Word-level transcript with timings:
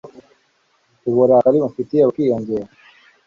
uburakari 1.09 1.57
umfitiye 1.61 2.01
bukiyongera 2.07 2.65